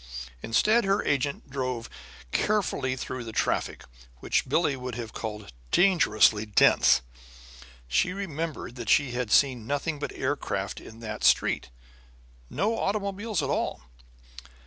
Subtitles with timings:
[0.41, 1.87] Instead, her agent drove
[2.31, 3.83] carefully through the traffic,
[4.19, 7.01] which Billie would have called dangerously dense.
[7.87, 11.69] She remembered that she had seen nothing but aircraft in that street;
[12.49, 13.81] no automobiles at all.